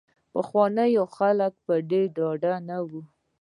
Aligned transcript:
پخواني 0.33 0.89
خلک 1.15 1.53
په 1.65 1.73
دې 1.89 2.01
ډاډه 2.15 2.53
نه 2.67 2.77
وو. 2.87 3.01